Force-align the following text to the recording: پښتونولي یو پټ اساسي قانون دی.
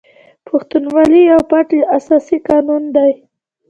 پښتونولي 0.47 1.21
یو 1.31 1.41
پټ 1.49 1.69
اساسي 1.97 2.37
قانون 2.47 2.83
دی. 2.95 3.11